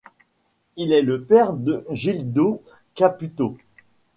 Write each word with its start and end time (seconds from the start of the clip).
Il 0.77 0.93
est 0.93 1.03
le 1.03 1.23
père 1.25 1.53
de 1.53 1.85
Gildo 1.91 2.63
Caputo. 2.95 3.55